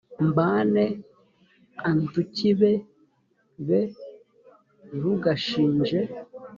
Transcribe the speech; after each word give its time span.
mbane 0.27 0.83
a 1.87 1.89
ntukibe 1.99 2.71
b 3.67 3.69
ntugashinje 4.97 5.99